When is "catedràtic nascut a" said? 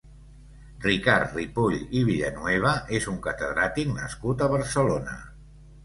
3.29-4.53